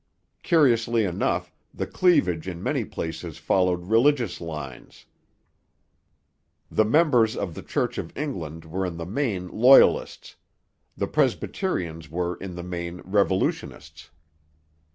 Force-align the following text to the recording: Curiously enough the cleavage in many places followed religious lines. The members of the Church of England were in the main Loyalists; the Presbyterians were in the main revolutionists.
Curiously 0.41 1.03
enough 1.05 1.53
the 1.71 1.85
cleavage 1.85 2.47
in 2.47 2.63
many 2.63 2.83
places 2.85 3.37
followed 3.37 3.83
religious 3.85 4.41
lines. 4.41 5.05
The 6.71 6.85
members 6.85 7.35
of 7.37 7.53
the 7.53 7.61
Church 7.61 7.99
of 7.99 8.11
England 8.17 8.65
were 8.65 8.83
in 8.87 8.97
the 8.97 9.05
main 9.05 9.49
Loyalists; 9.49 10.37
the 10.97 11.05
Presbyterians 11.05 12.09
were 12.09 12.35
in 12.37 12.55
the 12.55 12.63
main 12.63 13.01
revolutionists. 13.05 14.09